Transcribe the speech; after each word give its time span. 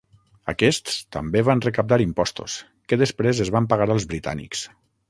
Aquests 0.53 0.95
també 1.17 1.43
van 1.49 1.61
recaptar 1.67 2.01
impostos, 2.07 2.57
que 2.89 3.01
després 3.07 3.45
es 3.47 3.57
van 3.59 3.73
pagar 3.77 3.93
als 3.97 4.11
britànics. 4.15 4.71